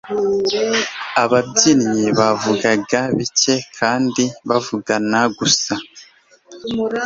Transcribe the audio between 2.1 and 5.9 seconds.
bavugaga bike kandi bavugana gusa